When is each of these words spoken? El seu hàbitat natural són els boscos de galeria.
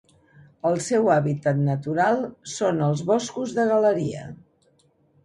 El 0.67 0.77
seu 0.85 1.09
hàbitat 1.15 1.59
natural 1.67 2.17
són 2.53 2.81
els 2.87 3.05
boscos 3.11 3.55
de 3.59 3.67
galeria. 3.73 4.25